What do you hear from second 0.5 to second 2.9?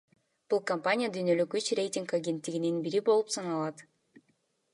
Бул компания дүйнөлүк үч рейтинг агенттигинин